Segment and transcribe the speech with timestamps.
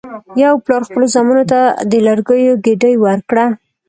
[0.43, 3.45] یو پلار خپلو زامنو ته د لرګیو ګېډۍ ورکړه.